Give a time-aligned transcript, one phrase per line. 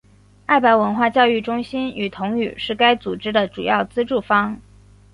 [0.47, 4.59] 爱白文化教育中心与同语是该组织的主要资助方。